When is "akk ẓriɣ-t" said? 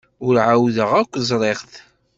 1.01-1.73